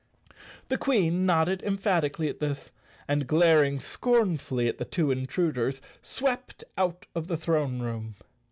"The 0.69 0.79
Queen 0.79 1.27
nodded 1.27 1.61
emphatically 1.61 2.27
at 2.27 2.39
this 2.39 2.71
and, 3.07 3.27
glaring 3.27 3.77
scornfully 3.79 4.67
at 4.67 4.79
the 4.79 4.83
two 4.85 5.11
intruders, 5.11 5.79
swept 6.01 6.63
out 6.75 7.05
of 7.13 7.27
the 7.27 7.37
throne 7.37 7.83
room. 7.83 8.15